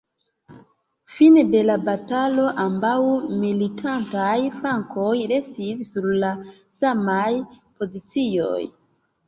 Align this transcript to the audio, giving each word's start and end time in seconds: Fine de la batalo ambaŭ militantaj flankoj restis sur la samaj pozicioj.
Fine 1.17 1.43
de 1.55 1.59
la 1.69 1.75
batalo 1.89 2.45
ambaŭ 2.63 2.95
militantaj 3.43 4.33
flankoj 4.57 5.13
restis 5.35 5.87
sur 5.93 6.11
la 6.27 6.35
samaj 6.83 7.31
pozicioj. 7.63 8.61